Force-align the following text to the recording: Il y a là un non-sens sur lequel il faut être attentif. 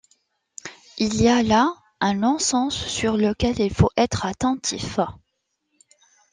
Il 0.97 1.21
y 1.21 1.27
a 1.27 1.43
là 1.43 1.75
un 1.99 2.15
non-sens 2.15 2.75
sur 2.87 3.17
lequel 3.17 3.59
il 3.59 3.71
faut 3.71 3.91
être 3.95 4.25
attentif. 4.25 4.97